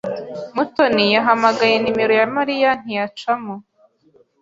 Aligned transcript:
Mutoni 0.55 1.03
yahamagaye 1.15 1.75
nimero 1.79 2.13
ya 2.19 2.27
Mariya 2.35 2.69
ntiyacamo. 2.81 3.55